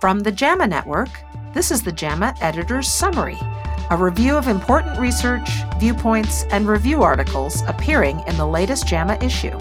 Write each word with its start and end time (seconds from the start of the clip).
From 0.00 0.20
the 0.20 0.32
JAMA 0.32 0.66
Network, 0.66 1.10
this 1.52 1.70
is 1.70 1.82
the 1.82 1.92
JAMA 1.92 2.34
Editor's 2.40 2.88
Summary, 2.88 3.36
a 3.90 3.96
review 3.98 4.34
of 4.34 4.48
important 4.48 4.98
research, 4.98 5.50
viewpoints, 5.78 6.44
and 6.44 6.66
review 6.66 7.02
articles 7.02 7.60
appearing 7.66 8.20
in 8.26 8.38
the 8.38 8.46
latest 8.46 8.86
JAMA 8.86 9.22
issue. 9.22 9.54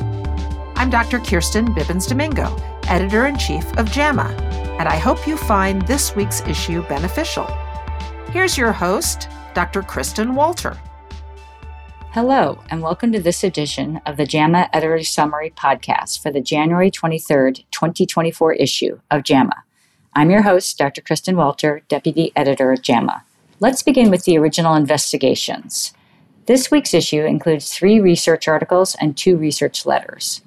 I'm 0.77 0.89
Dr. 0.89 1.19
Kirsten 1.19 1.75
Bibbins 1.75 2.07
Domingo, 2.07 2.55
Editor 2.87 3.25
in 3.25 3.37
Chief 3.37 3.65
of 3.77 3.91
JAMA, 3.91 4.29
and 4.79 4.87
I 4.87 4.95
hope 4.95 5.27
you 5.27 5.35
find 5.35 5.81
this 5.81 6.15
week's 6.15 6.39
issue 6.47 6.83
beneficial. 6.83 7.45
Here's 8.31 8.57
your 8.57 8.71
host, 8.71 9.27
Dr. 9.53 9.81
Kristin 9.81 10.35
Walter. 10.35 10.79
Hello, 12.11 12.63
and 12.69 12.81
welcome 12.81 13.11
to 13.11 13.19
this 13.19 13.43
edition 13.43 13.99
of 14.05 14.15
the 14.15 14.25
JAMA 14.25 14.69
Editor's 14.71 15.09
Summary 15.09 15.51
podcast 15.57 16.23
for 16.23 16.31
the 16.31 16.39
January 16.39 16.89
23rd, 16.89 17.65
2024 17.71 18.53
issue 18.53 19.01
of 19.11 19.23
JAMA. 19.23 19.65
I'm 20.19 20.31
your 20.31 20.41
host, 20.41 20.77
Dr. 20.77 21.01
Kristin 21.01 21.37
Walter, 21.37 21.81
Deputy 21.87 22.33
Editor 22.35 22.73
at 22.73 22.81
JAMA. 22.81 23.23
Let's 23.61 23.81
begin 23.81 24.11
with 24.11 24.25
the 24.25 24.37
original 24.37 24.75
investigations. 24.75 25.93
This 26.45 26.69
week's 26.69 26.93
issue 26.93 27.23
includes 27.23 27.73
three 27.73 28.01
research 28.01 28.45
articles 28.45 28.97
and 28.99 29.15
two 29.15 29.37
research 29.37 29.85
letters. 29.85 30.41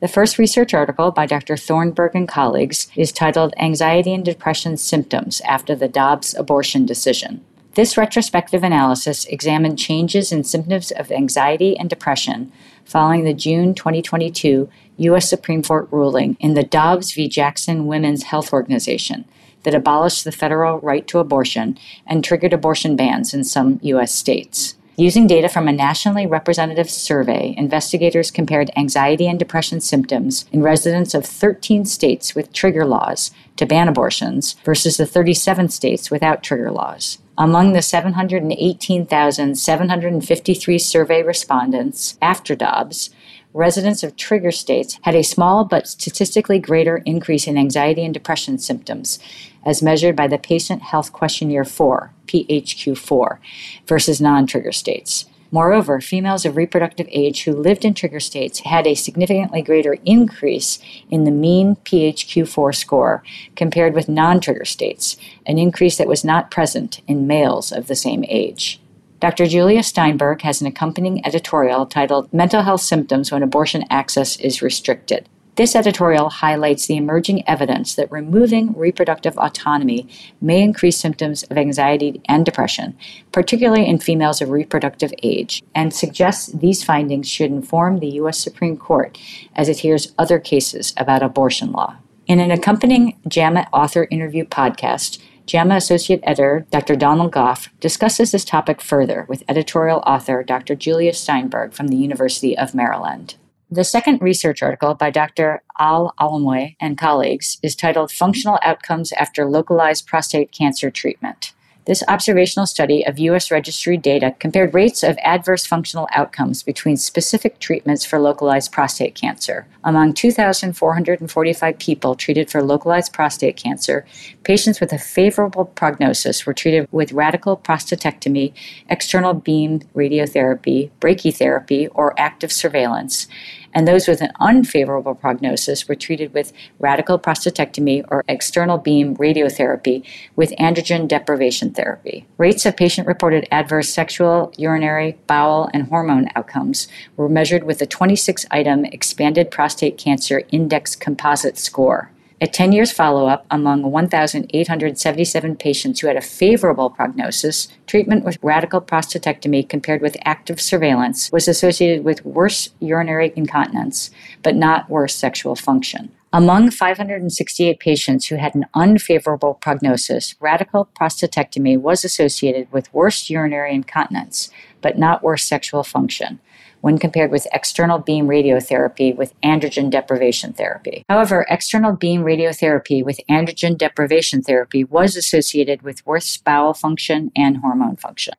The 0.00 0.08
first 0.08 0.38
research 0.38 0.72
article 0.72 1.10
by 1.10 1.26
Dr. 1.26 1.58
Thornburg 1.58 2.12
and 2.14 2.26
colleagues 2.26 2.90
is 2.96 3.12
titled 3.12 3.52
Anxiety 3.58 4.14
and 4.14 4.24
Depression 4.24 4.78
Symptoms 4.78 5.42
After 5.42 5.76
the 5.76 5.86
Dobbs 5.86 6.34
Abortion 6.34 6.86
Decision. 6.86 7.44
This 7.74 7.96
retrospective 7.96 8.64
analysis 8.64 9.26
examined 9.26 9.78
changes 9.78 10.32
in 10.32 10.42
symptoms 10.42 10.90
of 10.90 11.12
anxiety 11.12 11.78
and 11.78 11.88
depression 11.88 12.50
following 12.84 13.22
the 13.22 13.32
June 13.32 13.74
2022 13.76 14.68
U.S. 14.96 15.30
Supreme 15.30 15.62
Court 15.62 15.86
ruling 15.92 16.36
in 16.40 16.54
the 16.54 16.64
Dobbs 16.64 17.12
v. 17.12 17.28
Jackson 17.28 17.86
Women's 17.86 18.24
Health 18.24 18.52
Organization 18.52 19.24
that 19.62 19.74
abolished 19.74 20.24
the 20.24 20.32
federal 20.32 20.80
right 20.80 21.06
to 21.06 21.20
abortion 21.20 21.78
and 22.08 22.24
triggered 22.24 22.52
abortion 22.52 22.96
bans 22.96 23.32
in 23.32 23.44
some 23.44 23.78
U.S. 23.82 24.12
states. 24.12 24.74
Using 25.00 25.26
data 25.26 25.48
from 25.48 25.66
a 25.66 25.72
nationally 25.72 26.26
representative 26.26 26.90
survey, 26.90 27.54
investigators 27.56 28.30
compared 28.30 28.70
anxiety 28.76 29.26
and 29.26 29.38
depression 29.38 29.80
symptoms 29.80 30.44
in 30.52 30.60
residents 30.60 31.14
of 31.14 31.24
13 31.24 31.86
states 31.86 32.34
with 32.34 32.52
trigger 32.52 32.84
laws 32.84 33.30
to 33.56 33.64
ban 33.64 33.88
abortions 33.88 34.56
versus 34.62 34.98
the 34.98 35.06
37 35.06 35.70
states 35.70 36.10
without 36.10 36.42
trigger 36.42 36.70
laws. 36.70 37.16
Among 37.38 37.72
the 37.72 37.80
718,753 37.80 40.78
survey 40.78 41.22
respondents 41.22 42.18
after 42.20 42.54
Dobbs, 42.54 43.08
residents 43.52 44.02
of 44.02 44.16
trigger 44.16 44.52
states 44.52 44.98
had 45.02 45.14
a 45.14 45.22
small 45.22 45.64
but 45.64 45.88
statistically 45.88 46.58
greater 46.58 46.98
increase 46.98 47.46
in 47.46 47.58
anxiety 47.58 48.04
and 48.04 48.14
depression 48.14 48.58
symptoms, 48.58 49.18
as 49.64 49.82
measured 49.82 50.16
by 50.16 50.28
the 50.28 50.38
Patient 50.38 50.82
Health 50.82 51.12
Questionnaire 51.12 51.64
4, 51.64 52.12
PHQ 52.26 52.96
4, 52.96 53.40
versus 53.86 54.20
non 54.20 54.46
trigger 54.46 54.72
states. 54.72 55.26
Moreover, 55.52 56.00
females 56.00 56.46
of 56.46 56.56
reproductive 56.56 57.08
age 57.10 57.42
who 57.42 57.52
lived 57.52 57.84
in 57.84 57.92
trigger 57.92 58.20
states 58.20 58.60
had 58.60 58.86
a 58.86 58.94
significantly 58.94 59.62
greater 59.62 59.96
increase 60.04 60.78
in 61.10 61.24
the 61.24 61.32
mean 61.32 61.74
PHQ-4 61.84 62.74
score 62.74 63.24
compared 63.56 63.94
with 63.94 64.08
non-trigger 64.08 64.64
states, 64.64 65.16
an 65.46 65.58
increase 65.58 65.98
that 65.98 66.06
was 66.06 66.24
not 66.24 66.52
present 66.52 67.00
in 67.08 67.26
males 67.26 67.72
of 67.72 67.88
the 67.88 67.96
same 67.96 68.24
age. 68.28 68.80
Dr. 69.20 69.46
Julia 69.46 69.82
Steinberg 69.82 70.40
has 70.40 70.62
an 70.62 70.66
accompanying 70.66 71.24
editorial 71.26 71.84
titled 71.84 72.32
Mental 72.32 72.62
Health 72.62 72.80
Symptoms 72.80 73.30
When 73.30 73.42
Abortion 73.42 73.84
Access 73.90 74.36
is 74.40 74.62
Restricted. 74.62 75.28
This 75.56 75.76
editorial 75.76 76.30
highlights 76.30 76.86
the 76.86 76.96
emerging 76.96 77.46
evidence 77.46 77.94
that 77.96 78.10
removing 78.10 78.72
reproductive 78.72 79.36
autonomy 79.36 80.08
may 80.40 80.62
increase 80.62 80.96
symptoms 80.96 81.42
of 81.42 81.58
anxiety 81.58 82.22
and 82.30 82.46
depression, 82.46 82.96
particularly 83.30 83.86
in 83.86 83.98
females 83.98 84.40
of 84.40 84.48
reproductive 84.48 85.12
age, 85.22 85.62
and 85.74 85.92
suggests 85.92 86.46
these 86.46 86.82
findings 86.82 87.28
should 87.28 87.50
inform 87.50 87.98
the 87.98 88.12
U.S. 88.12 88.40
Supreme 88.40 88.78
Court 88.78 89.18
as 89.54 89.68
it 89.68 89.80
hears 89.80 90.14
other 90.18 90.38
cases 90.38 90.94
about 90.96 91.22
abortion 91.22 91.72
law. 91.72 91.96
In 92.26 92.40
an 92.40 92.50
accompanying 92.50 93.18
JAMA 93.28 93.68
author 93.70 94.06
interview 94.10 94.46
podcast, 94.46 95.18
JAMA 95.50 95.74
Associate 95.74 96.20
Editor 96.22 96.64
Dr. 96.70 96.94
Donald 96.94 97.32
Goff 97.32 97.70
discusses 97.80 98.30
this 98.30 98.44
topic 98.44 98.80
further 98.80 99.26
with 99.28 99.42
editorial 99.48 99.98
author 100.06 100.44
Dr. 100.44 100.76
Julia 100.76 101.12
Steinberg 101.12 101.72
from 101.72 101.88
the 101.88 101.96
University 101.96 102.56
of 102.56 102.72
Maryland. 102.72 103.34
The 103.68 103.82
second 103.82 104.22
research 104.22 104.62
article 104.62 104.94
by 104.94 105.10
Dr. 105.10 105.64
Al 105.76 106.14
Awamlh 106.20 106.76
and 106.80 106.96
colleagues 106.96 107.58
is 107.64 107.74
titled 107.74 108.12
Functional 108.12 108.60
Outcomes 108.62 109.10
After 109.14 109.44
Localized 109.44 110.06
Prostate 110.06 110.52
Cancer 110.52 110.88
Treatment. 110.88 111.52
This 111.86 112.02
observational 112.08 112.66
study 112.66 113.06
of 113.06 113.18
U.S. 113.18 113.50
registry 113.50 113.96
data 113.96 114.34
compared 114.38 114.74
rates 114.74 115.02
of 115.02 115.16
adverse 115.22 115.64
functional 115.64 116.08
outcomes 116.12 116.62
between 116.62 116.98
specific 116.98 117.58
treatments 117.58 118.04
for 118.04 118.18
localized 118.18 118.70
prostate 118.70 119.14
cancer. 119.14 119.66
Among 119.82 120.12
2,445 120.12 121.78
people 121.78 122.14
treated 122.14 122.50
for 122.50 122.62
localized 122.62 123.14
prostate 123.14 123.56
cancer, 123.56 124.04
patients 124.44 124.78
with 124.78 124.92
a 124.92 124.98
favorable 124.98 125.64
prognosis 125.64 126.44
were 126.44 126.52
treated 126.52 126.86
with 126.92 127.12
radical 127.12 127.56
prostatectomy, 127.56 128.52
external 128.90 129.32
beam 129.32 129.80
radiotherapy, 129.94 130.90
brachytherapy, 131.00 131.88
or 131.94 132.18
active 132.20 132.52
surveillance, 132.52 133.26
and 133.72 133.86
those 133.86 134.08
with 134.08 134.20
an 134.20 134.32
unfavorable 134.40 135.14
prognosis 135.14 135.88
were 135.88 135.94
treated 135.94 136.34
with 136.34 136.52
radical 136.78 137.18
prostatectomy 137.18 138.04
or 138.08 138.24
external 138.28 138.78
beam 138.78 139.16
radiotherapy 139.16 140.04
with 140.36 140.50
androgen 140.58 141.06
deprivation 141.06 141.72
therapy. 141.72 142.26
Rates 142.38 142.66
of 142.66 142.76
patient 142.76 143.06
reported 143.06 143.46
adverse 143.50 143.88
sexual, 143.88 144.52
urinary, 144.56 145.18
bowel, 145.26 145.70
and 145.72 145.88
hormone 145.88 146.28
outcomes 146.34 146.88
were 147.16 147.28
measured 147.28 147.64
with 147.64 147.80
a 147.80 147.86
26 147.86 148.46
item 148.50 148.84
expanded 148.86 149.50
prostate 149.50 149.98
cancer 149.98 150.42
index 150.50 150.96
composite 150.96 151.58
score. 151.58 152.10
At 152.42 152.54
10 152.54 152.72
years 152.72 152.90
follow 152.90 153.26
up, 153.26 153.44
among 153.50 153.82
1,877 153.82 155.56
patients 155.56 156.00
who 156.00 156.06
had 156.06 156.16
a 156.16 156.22
favorable 156.22 156.88
prognosis, 156.88 157.68
treatment 157.86 158.24
with 158.24 158.38
radical 158.40 158.80
prostatectomy 158.80 159.68
compared 159.68 160.00
with 160.00 160.16
active 160.24 160.58
surveillance 160.58 161.30
was 161.30 161.48
associated 161.48 162.02
with 162.02 162.24
worse 162.24 162.70
urinary 162.80 163.34
incontinence, 163.36 164.10
but 164.42 164.56
not 164.56 164.88
worse 164.88 165.14
sexual 165.14 165.54
function. 165.54 166.12
Among 166.32 166.70
568 166.70 167.78
patients 167.78 168.28
who 168.28 168.36
had 168.36 168.54
an 168.54 168.64
unfavorable 168.72 169.54
prognosis, 169.54 170.34
radical 170.40 170.88
prostatectomy 170.98 171.78
was 171.78 172.06
associated 172.06 172.72
with 172.72 172.92
worse 172.94 173.28
urinary 173.28 173.74
incontinence, 173.74 174.48
but 174.80 174.96
not 174.96 175.22
worse 175.22 175.44
sexual 175.44 175.82
function 175.82 176.40
when 176.80 176.98
compared 176.98 177.30
with 177.30 177.46
external 177.52 177.98
beam 177.98 178.26
radiotherapy 178.26 179.14
with 179.14 179.38
androgen 179.42 179.90
deprivation 179.90 180.52
therapy. 180.52 181.04
However, 181.08 181.46
external 181.48 181.92
beam 181.92 182.22
radiotherapy 182.22 183.04
with 183.04 183.20
androgen 183.28 183.76
deprivation 183.76 184.42
therapy 184.42 184.84
was 184.84 185.16
associated 185.16 185.82
with 185.82 186.06
worse 186.06 186.36
bowel 186.36 186.74
function 186.74 187.30
and 187.36 187.58
hormone 187.58 187.96
function. 187.96 188.34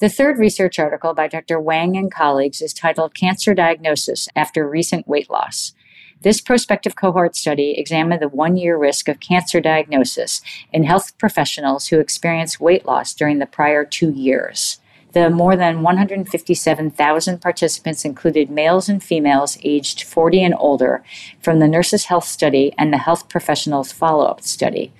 The 0.00 0.08
third 0.08 0.38
research 0.38 0.78
article 0.78 1.14
by 1.14 1.28
Dr. 1.28 1.58
Wang 1.58 1.96
and 1.96 2.12
colleagues 2.12 2.60
is 2.60 2.74
titled 2.74 3.14
Cancer 3.14 3.54
Diagnosis 3.54 4.28
After 4.36 4.68
Recent 4.68 5.08
Weight 5.08 5.30
Loss. 5.30 5.72
This 6.22 6.40
prospective 6.40 6.96
cohort 6.96 7.36
study 7.36 7.74
examined 7.76 8.22
the 8.22 8.28
one 8.28 8.56
year 8.56 8.76
risk 8.76 9.08
of 9.08 9.20
cancer 9.20 9.60
diagnosis 9.60 10.40
in 10.72 10.84
health 10.84 11.16
professionals 11.18 11.88
who 11.88 12.00
experienced 12.00 12.60
weight 12.60 12.86
loss 12.86 13.14
during 13.14 13.38
the 13.38 13.46
prior 13.46 13.84
two 13.84 14.10
years. 14.10 14.80
The 15.16 15.30
more 15.30 15.56
than 15.56 15.80
157,000 15.80 17.40
participants 17.40 18.04
included 18.04 18.50
males 18.50 18.86
and 18.86 19.02
females 19.02 19.56
aged 19.62 20.02
40 20.02 20.44
and 20.44 20.54
older 20.58 21.02
from 21.40 21.58
the 21.58 21.66
Nurses' 21.66 22.04
Health 22.04 22.26
Study 22.26 22.74
and 22.76 22.92
the 22.92 22.98
Health 22.98 23.26
Professionals 23.30 23.92
Follow 23.92 24.26
Up 24.26 24.42
Study. 24.42 24.92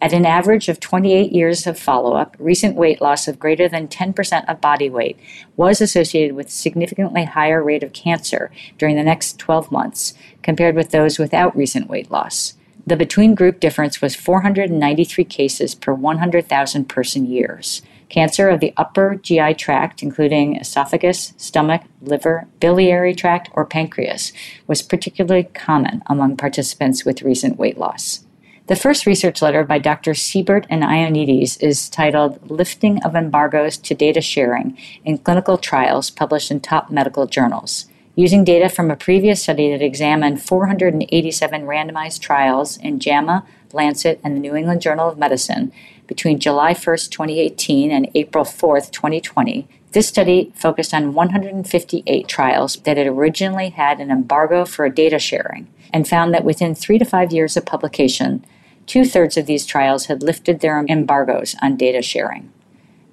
At 0.00 0.12
an 0.12 0.26
average 0.26 0.68
of 0.68 0.78
28 0.78 1.32
years 1.32 1.66
of 1.66 1.76
follow 1.76 2.14
up, 2.14 2.36
recent 2.38 2.76
weight 2.76 3.00
loss 3.00 3.26
of 3.26 3.40
greater 3.40 3.68
than 3.68 3.88
10% 3.88 4.48
of 4.48 4.60
body 4.60 4.88
weight 4.88 5.18
was 5.56 5.80
associated 5.80 6.36
with 6.36 6.50
significantly 6.50 7.24
higher 7.24 7.60
rate 7.60 7.82
of 7.82 7.92
cancer 7.92 8.52
during 8.78 8.94
the 8.94 9.02
next 9.02 9.40
12 9.40 9.72
months 9.72 10.14
compared 10.44 10.76
with 10.76 10.90
those 10.92 11.18
without 11.18 11.56
recent 11.56 11.88
weight 11.88 12.12
loss. 12.12 12.54
The 12.86 12.94
between 12.94 13.34
group 13.34 13.58
difference 13.58 14.00
was 14.00 14.14
493 14.14 15.24
cases 15.24 15.74
per 15.74 15.92
100,000 15.92 16.84
person 16.88 17.26
years. 17.26 17.82
Cancer 18.14 18.48
of 18.48 18.60
the 18.60 18.72
upper 18.76 19.16
GI 19.16 19.54
tract, 19.54 20.00
including 20.00 20.54
esophagus, 20.54 21.32
stomach, 21.36 21.82
liver, 22.00 22.46
biliary 22.60 23.12
tract, 23.12 23.50
or 23.54 23.66
pancreas, 23.66 24.32
was 24.68 24.82
particularly 24.82 25.48
common 25.52 26.00
among 26.06 26.36
participants 26.36 27.04
with 27.04 27.22
recent 27.22 27.58
weight 27.58 27.76
loss. 27.76 28.24
The 28.68 28.76
first 28.76 29.04
research 29.04 29.42
letter 29.42 29.64
by 29.64 29.80
Dr. 29.80 30.14
Siebert 30.14 30.64
and 30.70 30.84
Ioannidis 30.84 31.60
is 31.60 31.88
titled 31.88 32.48
Lifting 32.48 33.02
of 33.02 33.16
Embargoes 33.16 33.76
to 33.78 33.96
Data 33.96 34.20
Sharing 34.20 34.78
in 35.04 35.18
Clinical 35.18 35.58
Trials, 35.58 36.12
published 36.12 36.52
in 36.52 36.60
top 36.60 36.92
medical 36.92 37.26
journals. 37.26 37.86
Using 38.14 38.44
data 38.44 38.68
from 38.68 38.92
a 38.92 38.96
previous 38.96 39.42
study 39.42 39.72
that 39.72 39.82
examined 39.82 40.40
487 40.40 41.62
randomized 41.62 42.20
trials 42.20 42.76
in 42.76 43.00
JAMA, 43.00 43.44
Lancet, 43.72 44.20
and 44.22 44.36
the 44.36 44.40
New 44.40 44.54
England 44.54 44.82
Journal 44.82 45.08
of 45.08 45.18
Medicine 45.18 45.72
between 46.06 46.38
July 46.38 46.74
1, 46.74 46.76
2018 46.76 47.90
and 47.90 48.10
April 48.14 48.44
4, 48.44 48.80
2020, 48.80 49.68
this 49.92 50.08
study 50.08 50.52
focused 50.56 50.92
on 50.92 51.14
158 51.14 52.26
trials 52.26 52.76
that 52.78 52.96
had 52.96 53.06
originally 53.06 53.70
had 53.70 54.00
an 54.00 54.10
embargo 54.10 54.64
for 54.64 54.88
data 54.88 55.18
sharing 55.18 55.68
and 55.92 56.08
found 56.08 56.34
that 56.34 56.44
within 56.44 56.74
three 56.74 56.98
to 56.98 57.04
five 57.04 57.32
years 57.32 57.56
of 57.56 57.64
publication, 57.64 58.44
two 58.86 59.04
thirds 59.04 59.36
of 59.36 59.46
these 59.46 59.64
trials 59.64 60.06
had 60.06 60.22
lifted 60.22 60.60
their 60.60 60.84
embargoes 60.88 61.54
on 61.62 61.76
data 61.76 62.02
sharing. 62.02 62.52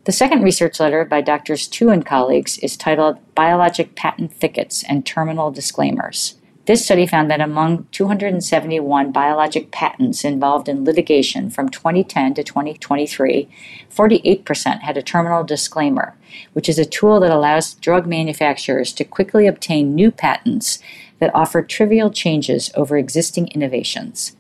The 0.06 0.12
second 0.12 0.42
research 0.42 0.80
letter 0.80 1.06
by 1.06 1.22
Drs. 1.22 1.68
Tu 1.68 1.90
and 1.90 2.04
colleagues 2.04 2.58
is 2.58 2.76
titled 2.76 3.20
Biologic 3.36 3.96
Patent 3.96 4.34
Thickets 4.34 4.84
and 4.84 5.06
Terminal 5.06 5.52
Disclaimers. 5.52 6.36
This 6.66 6.86
study 6.86 7.08
found 7.08 7.32
that 7.32 7.42
among 7.42 7.88
271 7.92 9.12
biologic 9.12 9.72
patents 9.72 10.24
involved 10.24 10.70
in 10.70 10.86
litigation 10.86 11.50
from 11.50 11.70
2010 11.70 12.36
to 12.36 12.44
2023, 12.44 13.50
48% 13.90 14.80
had 14.82 14.96
a 14.96 15.02
terminal 15.02 15.44
disclaimer, 15.44 16.16
which 16.54 16.70
is 16.70 16.78
a 16.78 16.86
tool 16.86 17.20
that 17.22 17.32
allows 17.32 17.74
drug 17.74 18.06
manufacturers 18.06 18.94
to 18.94 19.04
quickly 19.04 19.48
obtain 19.48 19.96
new 19.96 20.12
patents 20.12 20.78
that 21.18 21.34
offer 21.34 21.64
trivial 21.64 22.12
changes 22.12 22.70
over 22.76 22.96
existing 22.96 23.48
innovations. 23.50 24.36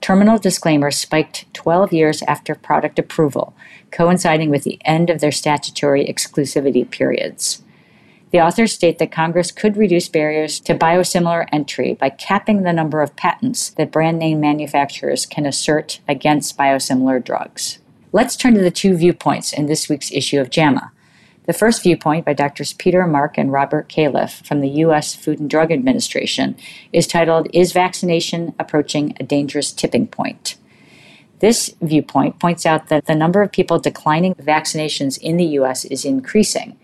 Terminal 0.00 0.38
disclaimers 0.38 0.96
spiked 0.96 1.52
12 1.52 1.92
years 1.92 2.22
after 2.22 2.54
product 2.54 2.98
approval, 2.98 3.54
coinciding 3.90 4.50
with 4.50 4.64
the 4.64 4.78
end 4.84 5.10
of 5.10 5.20
their 5.20 5.32
statutory 5.32 6.06
exclusivity 6.06 6.90
periods. 6.90 7.63
The 8.34 8.40
authors 8.40 8.72
state 8.72 8.98
that 8.98 9.12
Congress 9.12 9.52
could 9.52 9.76
reduce 9.76 10.08
barriers 10.08 10.58
to 10.62 10.74
biosimilar 10.74 11.46
entry 11.52 11.94
by 11.94 12.10
capping 12.10 12.64
the 12.64 12.72
number 12.72 13.00
of 13.00 13.14
patents 13.14 13.70
that 13.70 13.92
brand 13.92 14.18
name 14.18 14.40
manufacturers 14.40 15.24
can 15.24 15.46
assert 15.46 16.00
against 16.08 16.58
biosimilar 16.58 17.24
drugs. 17.24 17.78
Let's 18.10 18.34
turn 18.34 18.54
to 18.54 18.60
the 18.60 18.72
two 18.72 18.96
viewpoints 18.96 19.52
in 19.52 19.66
this 19.66 19.88
week's 19.88 20.10
issue 20.10 20.40
of 20.40 20.50
JAMA. 20.50 20.90
The 21.46 21.52
first 21.52 21.84
viewpoint 21.84 22.24
by 22.24 22.34
Drs. 22.34 22.72
Peter 22.72 23.06
Mark 23.06 23.38
and 23.38 23.52
Robert 23.52 23.88
Califf 23.88 24.44
from 24.44 24.62
the 24.62 24.80
U.S. 24.80 25.14
Food 25.14 25.38
and 25.38 25.48
Drug 25.48 25.70
Administration 25.70 26.56
is 26.92 27.06
titled 27.06 27.46
Is 27.52 27.70
Vaccination 27.70 28.52
Approaching 28.58 29.16
a 29.20 29.22
Dangerous 29.22 29.70
Tipping 29.70 30.08
Point? 30.08 30.56
This 31.38 31.76
viewpoint 31.80 32.40
points 32.40 32.66
out 32.66 32.88
that 32.88 33.06
the 33.06 33.14
number 33.14 33.42
of 33.42 33.52
people 33.52 33.78
declining 33.78 34.34
vaccinations 34.34 35.18
in 35.18 35.36
the 35.36 35.44
U.S. 35.44 35.84
is 35.84 36.04
increasing 36.04 36.76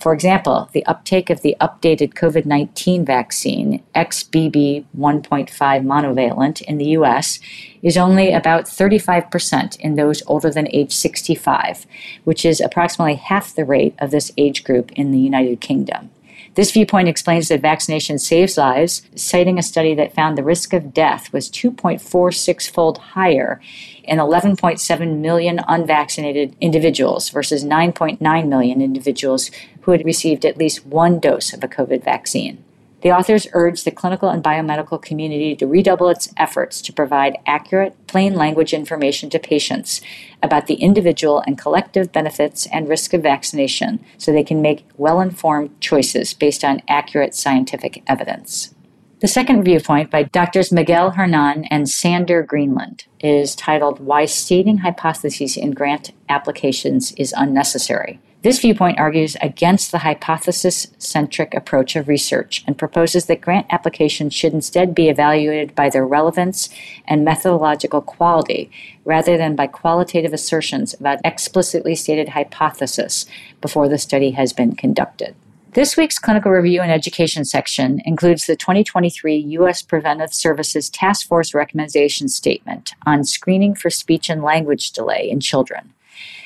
for 0.00 0.12
example, 0.12 0.68
the 0.72 0.84
uptake 0.86 1.30
of 1.30 1.40
the 1.42 1.56
updated 1.60 2.14
COVID 2.14 2.44
19 2.44 3.04
vaccine, 3.04 3.82
XBB 3.94 4.84
1.5 4.96 5.48
monovalent, 5.50 6.60
in 6.62 6.78
the 6.78 6.86
US 6.98 7.40
is 7.82 7.96
only 7.96 8.32
about 8.32 8.64
35% 8.64 9.80
in 9.80 9.94
those 9.94 10.22
older 10.26 10.50
than 10.50 10.68
age 10.72 10.92
65, 10.92 11.86
which 12.24 12.44
is 12.44 12.60
approximately 12.60 13.14
half 13.14 13.54
the 13.54 13.64
rate 13.64 13.94
of 13.98 14.10
this 14.10 14.32
age 14.36 14.64
group 14.64 14.92
in 14.92 15.10
the 15.10 15.18
United 15.18 15.60
Kingdom. 15.60 16.10
This 16.54 16.70
viewpoint 16.70 17.08
explains 17.08 17.48
that 17.48 17.60
vaccination 17.60 18.18
saves 18.18 18.56
lives, 18.56 19.02
citing 19.16 19.58
a 19.58 19.62
study 19.62 19.92
that 19.94 20.14
found 20.14 20.38
the 20.38 20.44
risk 20.44 20.72
of 20.72 20.94
death 20.94 21.32
was 21.32 21.50
2.46 21.50 22.70
fold 22.70 22.98
higher 22.98 23.60
in 24.04 24.18
11.7 24.18 25.18
million 25.18 25.60
unvaccinated 25.66 26.54
individuals 26.60 27.28
versus 27.30 27.64
9.9 27.64 28.48
million 28.48 28.80
individuals 28.80 29.50
who 29.80 29.90
had 29.90 30.04
received 30.04 30.44
at 30.44 30.56
least 30.56 30.86
one 30.86 31.18
dose 31.18 31.52
of 31.52 31.64
a 31.64 31.68
COVID 31.68 32.04
vaccine. 32.04 32.62
The 33.04 33.12
authors 33.12 33.46
urge 33.52 33.84
the 33.84 33.90
clinical 33.90 34.30
and 34.30 34.42
biomedical 34.42 35.00
community 35.00 35.54
to 35.56 35.66
redouble 35.66 36.08
its 36.08 36.32
efforts 36.38 36.80
to 36.80 36.90
provide 36.90 37.36
accurate, 37.46 38.06
plain 38.06 38.32
language 38.32 38.72
information 38.72 39.28
to 39.28 39.38
patients 39.38 40.00
about 40.42 40.68
the 40.68 40.76
individual 40.76 41.44
and 41.46 41.58
collective 41.58 42.12
benefits 42.12 42.66
and 42.72 42.88
risk 42.88 43.12
of 43.12 43.22
vaccination 43.22 44.02
so 44.16 44.32
they 44.32 44.42
can 44.42 44.62
make 44.62 44.86
well 44.96 45.20
informed 45.20 45.78
choices 45.82 46.32
based 46.32 46.64
on 46.64 46.80
accurate 46.88 47.34
scientific 47.34 48.02
evidence. 48.06 48.74
The 49.20 49.28
second 49.28 49.64
viewpoint 49.64 50.10
by 50.10 50.22
Drs. 50.22 50.72
Miguel 50.72 51.10
Hernan 51.10 51.66
and 51.66 51.90
Sander 51.90 52.42
Greenland 52.42 53.04
is 53.20 53.54
titled 53.54 54.00
Why 54.00 54.24
Stating 54.24 54.78
Hypotheses 54.78 55.58
in 55.58 55.72
Grant 55.72 56.12
Applications 56.30 57.12
is 57.12 57.34
Unnecessary. 57.36 58.18
This 58.44 58.58
viewpoint 58.58 58.98
argues 58.98 59.38
against 59.40 59.90
the 59.90 60.00
hypothesis 60.00 60.88
centric 60.98 61.54
approach 61.54 61.96
of 61.96 62.08
research 62.08 62.62
and 62.66 62.76
proposes 62.76 63.24
that 63.24 63.40
grant 63.40 63.66
applications 63.70 64.34
should 64.34 64.52
instead 64.52 64.94
be 64.94 65.08
evaluated 65.08 65.74
by 65.74 65.88
their 65.88 66.06
relevance 66.06 66.68
and 67.08 67.24
methodological 67.24 68.02
quality 68.02 68.70
rather 69.02 69.38
than 69.38 69.56
by 69.56 69.66
qualitative 69.66 70.34
assertions 70.34 70.92
about 70.92 71.20
explicitly 71.24 71.94
stated 71.94 72.28
hypothesis 72.28 73.24
before 73.62 73.88
the 73.88 73.96
study 73.96 74.32
has 74.32 74.52
been 74.52 74.76
conducted. 74.76 75.34
This 75.72 75.96
week's 75.96 76.18
clinical 76.18 76.52
review 76.52 76.82
and 76.82 76.92
education 76.92 77.46
section 77.46 78.02
includes 78.04 78.44
the 78.44 78.56
2023 78.56 79.36
U.S. 79.36 79.80
Preventive 79.80 80.34
Services 80.34 80.90
Task 80.90 81.26
Force 81.26 81.54
recommendation 81.54 82.28
statement 82.28 82.92
on 83.06 83.24
screening 83.24 83.74
for 83.74 83.88
speech 83.88 84.28
and 84.28 84.42
language 84.42 84.90
delay 84.90 85.30
in 85.30 85.40
children. 85.40 85.93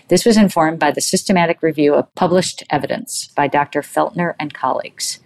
This 0.08 0.25
was 0.25 0.38
informed 0.38 0.78
by 0.78 0.90
the 0.90 1.02
systematic 1.02 1.62
review 1.62 1.94
of 1.94 2.14
published 2.14 2.64
evidence 2.70 3.28
by 3.37 3.46
Dr. 3.46 3.82
Feltner 3.82 4.34
and 4.40 4.55
colleagues. 4.55 5.19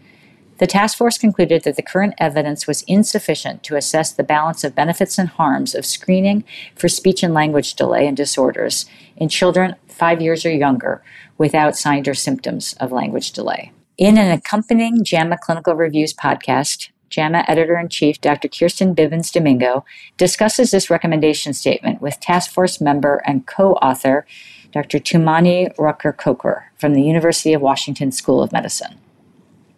The 0.59 0.67
task 0.67 0.99
force 0.99 1.19
concluded 1.19 1.63
that 1.63 1.77
the 1.77 1.83
current 1.83 2.15
evidence 2.19 2.67
was 2.67 2.83
insufficient 2.83 3.63
to 3.65 3.77
assess 3.77 4.13
the 4.13 4.23
balance 4.25 4.65
of 4.65 4.75
benefits 4.75 5.19
and 5.19 5.29
harms 5.29 5.75
of 5.75 5.87
screening 5.87 6.45
for 6.75 6.89
speech 6.89 7.23
and 7.23 7.33
language 7.33 7.75
delay 7.75 8.07
and 8.07 8.17
disorders 8.17 8.87
in 9.17 9.29
children 9.29 9.77
five 9.89 10.21
years 10.21 10.45
or 10.45 10.51
younger 10.51 11.03
without 11.39 11.77
signs 11.77 12.09
or 12.09 12.15
symptoms 12.15 12.75
of 12.81 12.93
language 12.93 13.33
delay. 13.33 13.73
In 13.99 14.19
an 14.19 14.31
accompanying 14.31 15.05
JAMA 15.05 15.39
Clinical 15.39 15.75
Reviews 15.75 16.13
podcast, 16.13 16.91
JAMA 17.11 17.45
editor 17.47 17.79
in 17.79 17.89
chief 17.89 18.21
Dr. 18.21 18.49
Kirsten 18.49 18.95
Bibbins 18.95 19.33
Domingo 19.33 19.85
discusses 20.17 20.71
this 20.71 20.91
recommendation 20.91 21.53
statement 21.53 22.01
with 22.01 22.19
task 22.21 22.51
force 22.51 22.81
member 22.81 23.23
and 23.27 23.47
co 23.47 23.75
author 23.75 24.27
Dr. 24.73 24.99
Tumaini 24.99 25.73
Rucker 25.79 26.13
Coker 26.13 26.71
from 26.79 26.95
the 26.95 27.03
University 27.03 27.53
of 27.53 27.61
Washington 27.61 28.11
School 28.11 28.43
of 28.43 28.53
Medicine. 28.53 28.99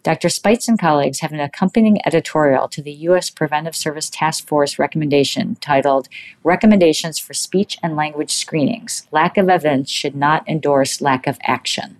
Dr. 0.03 0.29
Speights 0.29 0.67
and 0.67 0.79
colleagues 0.79 1.21
have 1.21 1.31
an 1.31 1.39
accompanying 1.39 1.99
editorial 2.05 2.67
to 2.69 2.81
the 2.81 2.91
U.S. 2.91 3.29
Preventive 3.29 3.75
Service 3.75 4.09
Task 4.09 4.47
Force 4.47 4.77
recommendation 4.77 5.57
titled 5.61 6.07
Recommendations 6.43 7.17
for 7.17 7.33
Speech 7.33 7.77
and 7.81 7.95
Language 7.95 8.31
Screenings 8.31 9.07
Lack 9.11 9.35
of 9.35 9.49
Evidence 9.49 9.89
Should 9.89 10.15
Not 10.15 10.47
Endorse 10.47 11.01
Lack 11.01 11.25
of 11.25 11.39
Action. 11.41 11.97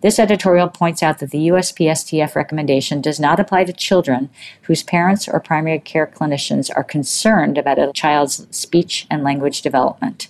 This 0.00 0.18
editorial 0.18 0.68
points 0.68 1.02
out 1.02 1.18
that 1.18 1.30
the 1.30 1.48
USPSTF 1.48 2.34
recommendation 2.34 3.00
does 3.00 3.20
not 3.20 3.38
apply 3.38 3.64
to 3.64 3.72
children 3.72 4.30
whose 4.62 4.82
parents 4.82 5.28
or 5.28 5.38
primary 5.38 5.78
care 5.78 6.06
clinicians 6.06 6.70
are 6.74 6.84
concerned 6.84 7.58
about 7.58 7.78
a 7.78 7.92
child's 7.92 8.46
speech 8.50 9.06
and 9.10 9.22
language 9.22 9.62
development. 9.62 10.28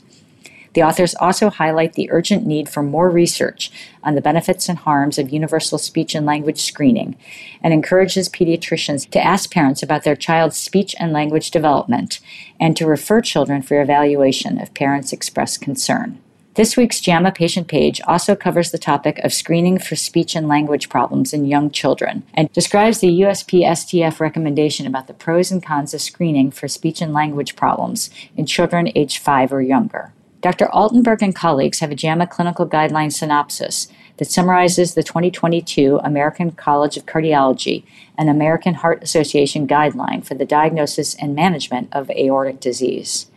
The 0.76 0.83
authors 0.83 1.14
also 1.14 1.49
highlight 1.49 1.95
the 1.95 2.11
urgent 2.12 2.45
need 2.45 2.68
for 2.68 2.83
more 2.83 3.09
research 3.09 3.73
on 4.04 4.14
the 4.14 4.21
benefits 4.21 4.68
and 4.68 4.76
harms 4.76 5.16
of 5.16 5.30
universal 5.30 5.78
speech 5.78 6.14
and 6.14 6.26
language 6.26 6.61
screening 6.61 7.16
and 7.62 7.73
encourages 7.73 8.28
pediatricians 8.28 9.09
to 9.09 9.25
ask 9.25 9.50
parents 9.50 9.83
about 9.83 10.04
their 10.04 10.14
child's 10.14 10.59
speech 10.59 10.95
and 11.00 11.14
language 11.14 11.50
development 11.50 12.21
and 12.61 12.76
to 12.76 12.85
refer 12.85 13.23
children 13.23 13.62
for 13.62 13.80
evaluation 13.80 14.59
if 14.59 14.75
parents 14.75 15.14
express 15.14 15.56
concern. 15.56 16.18
This 16.56 16.76
week's 16.76 17.00
JAMA 17.00 17.33
patient 17.33 17.68
page 17.68 18.02
also 18.06 18.37
covers 18.37 18.71
the 18.71 18.76
topic 18.76 19.18
of 19.21 19.33
screening 19.33 19.78
for 19.78 19.97
speech 19.97 20.37
and 20.37 20.47
language 20.47 20.90
problems 20.90 21.33
in 21.33 21.47
young 21.47 21.71
children 21.71 22.23
and 22.35 22.52
describes 22.52 22.99
the 22.99 23.21
USPSTF 23.23 24.21
recommendation 24.21 24.87
about 24.87 25.06
the 25.06 25.14
pros 25.14 25.50
and 25.50 25.62
cons 25.62 25.95
of 25.95 26.02
screening 26.02 26.50
for 26.50 26.68
speech 26.68 27.00
and 27.00 27.14
language 27.14 27.56
problems 27.56 28.11
in 28.37 28.45
children 28.45 28.92
aged 28.95 29.16
5 29.23 29.54
or 29.54 29.62
younger. 29.62 30.12
Dr. 30.43 30.66
Altenberg 30.66 31.23
and 31.23 31.35
colleagues 31.35 31.81
have 31.81 31.90
a 31.90 31.95
JAMA 31.95 32.26
clinical 32.26 32.69
guideline 32.69 33.12
synopsis 33.12 33.88
that 34.19 34.31
summarizes 34.31 34.95
the 34.95 35.02
2022 35.02 35.99
American 36.02 36.50
College 36.52 36.97
of 36.97 37.07
Cardiology 37.07 37.85
and 38.19 38.28
American 38.28 38.75
Heart 38.75 39.02
Association 39.02 39.66
guideline 39.66 40.25
for 40.25 40.35
the 40.35 40.45
diagnosis 40.45 41.14
and 41.14 41.35
management 41.35 41.88
of 41.93 42.11
aortic 42.11 42.61
disease. 42.61 43.31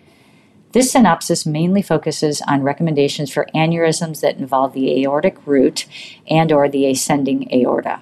This 0.71 0.91
synopsis 0.91 1.45
mainly 1.45 1.81
focuses 1.81 2.41
on 2.41 2.61
recommendations 2.61 3.31
for 3.31 3.47
aneurysms 3.55 4.21
that 4.21 4.37
involve 4.37 4.73
the 4.73 5.01
aortic 5.01 5.37
root 5.47 5.87
and 6.29 6.51
or 6.51 6.69
the 6.69 6.85
ascending 6.85 7.51
aorta. 7.51 8.01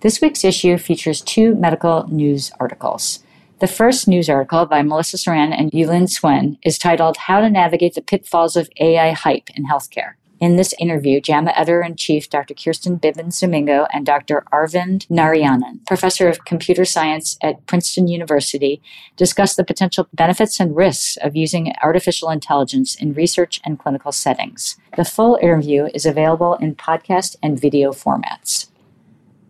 This 0.00 0.20
week's 0.20 0.44
issue 0.44 0.78
features 0.78 1.20
two 1.20 1.54
medical 1.54 2.08
news 2.08 2.50
articles. 2.58 3.20
The 3.58 3.66
first 3.66 4.06
news 4.06 4.28
article 4.28 4.66
by 4.66 4.82
Melissa 4.82 5.16
Suran 5.16 5.58
and 5.58 5.70
Yulin 5.70 6.08
Hswen 6.08 6.58
is 6.62 6.76
titled 6.76 7.16
How 7.16 7.40
to 7.40 7.48
Navigate 7.48 7.94
the 7.94 8.02
Pitfalls 8.02 8.54
of 8.54 8.68
AI 8.78 9.12
Hype 9.12 9.48
in 9.54 9.64
Healthcare. 9.64 10.12
In 10.38 10.56
this 10.56 10.74
interview, 10.78 11.22
JAMA 11.22 11.52
editor 11.56 11.80
in 11.80 11.96
chief 11.96 12.28
Dr. 12.28 12.52
Kirsten 12.52 12.98
Bibbins 12.98 13.40
Domingo 13.40 13.86
and 13.94 14.04
Dr. 14.04 14.44
Arvind 14.52 15.06
Narayanan, 15.06 15.86
professor 15.86 16.28
of 16.28 16.44
computer 16.44 16.84
science 16.84 17.38
at 17.40 17.64
Princeton 17.64 18.08
University, 18.08 18.82
discuss 19.16 19.56
the 19.56 19.64
potential 19.64 20.06
benefits 20.12 20.60
and 20.60 20.76
risks 20.76 21.16
of 21.22 21.34
using 21.34 21.72
artificial 21.82 22.28
intelligence 22.28 22.94
in 22.94 23.14
research 23.14 23.62
and 23.64 23.78
clinical 23.78 24.12
settings. 24.12 24.76
The 24.98 25.06
full 25.06 25.38
interview 25.40 25.88
is 25.94 26.04
available 26.04 26.56
in 26.56 26.74
podcast 26.74 27.36
and 27.42 27.58
video 27.58 27.92
formats. 27.92 28.68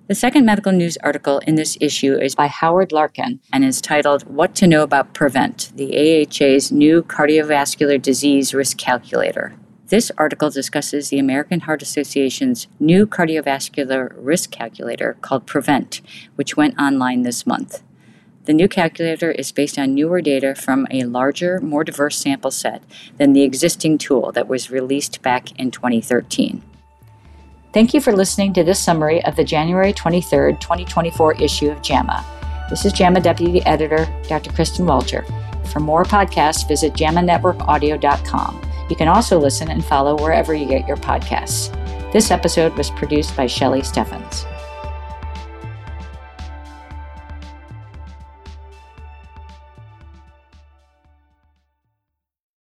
The 0.08 0.14
second 0.14 0.44
medical 0.46 0.70
news 0.70 0.96
article 0.98 1.40
in 1.48 1.56
this 1.56 1.76
issue 1.80 2.14
is 2.14 2.36
by 2.36 2.46
Howard 2.46 2.92
Larkin 2.92 3.40
and 3.52 3.64
is 3.64 3.80
titled 3.80 4.22
What 4.22 4.54
to 4.54 4.68
Know 4.68 4.84
About 4.84 5.12
Prevent, 5.14 5.72
the 5.74 5.96
AHA's 5.96 6.70
new 6.70 7.02
cardiovascular 7.02 8.00
disease 8.00 8.54
risk 8.54 8.78
calculator. 8.78 9.54
This 9.88 10.12
article 10.16 10.48
discusses 10.48 11.08
the 11.08 11.18
American 11.18 11.58
Heart 11.58 11.82
Association's 11.82 12.68
new 12.78 13.04
cardiovascular 13.04 14.12
risk 14.14 14.52
calculator 14.52 15.16
called 15.22 15.44
Prevent, 15.44 16.00
which 16.36 16.56
went 16.56 16.78
online 16.78 17.22
this 17.22 17.44
month. 17.44 17.82
The 18.44 18.54
new 18.54 18.68
calculator 18.68 19.32
is 19.32 19.50
based 19.50 19.76
on 19.76 19.96
newer 19.96 20.20
data 20.20 20.54
from 20.54 20.86
a 20.88 21.02
larger, 21.02 21.60
more 21.60 21.82
diverse 21.82 22.16
sample 22.16 22.52
set 22.52 22.84
than 23.18 23.32
the 23.32 23.42
existing 23.42 23.98
tool 23.98 24.30
that 24.30 24.46
was 24.46 24.70
released 24.70 25.20
back 25.20 25.50
in 25.58 25.72
2013. 25.72 26.62
Thank 27.76 27.92
you 27.92 28.00
for 28.00 28.16
listening 28.16 28.54
to 28.54 28.64
this 28.64 28.78
summary 28.78 29.22
of 29.26 29.36
the 29.36 29.44
January 29.44 29.92
23, 29.92 30.54
2024 30.54 31.34
issue 31.34 31.68
of 31.68 31.82
JAMA. 31.82 32.24
This 32.70 32.86
is 32.86 32.92
JAMA 32.94 33.20
Deputy 33.20 33.60
Editor 33.66 34.08
Dr. 34.26 34.50
Kristin 34.52 34.86
Walter. 34.86 35.26
For 35.66 35.80
more 35.80 36.02
podcasts, 36.02 36.66
visit 36.66 36.94
jamanetworkaudio.com. 36.94 38.62
You 38.88 38.96
can 38.96 39.08
also 39.08 39.38
listen 39.38 39.70
and 39.70 39.84
follow 39.84 40.16
wherever 40.16 40.54
you 40.54 40.64
get 40.64 40.88
your 40.88 40.96
podcasts. 40.96 41.70
This 42.14 42.30
episode 42.30 42.72
was 42.78 42.88
produced 42.92 43.36
by 43.36 43.46
Shelley 43.46 43.82
Steffens. 43.82 44.46